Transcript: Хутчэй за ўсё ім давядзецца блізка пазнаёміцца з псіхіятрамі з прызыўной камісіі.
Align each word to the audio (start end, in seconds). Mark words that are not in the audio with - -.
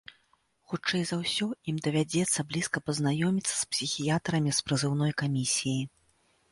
Хутчэй 0.71 1.03
за 1.09 1.19
ўсё 1.19 1.47
ім 1.73 1.77
давядзецца 1.87 2.47
блізка 2.55 2.77
пазнаёміцца 2.87 3.53
з 3.55 3.63
псіхіятрамі 3.75 4.51
з 4.63 4.69
прызыўной 4.71 5.11
камісіі. 5.23 5.79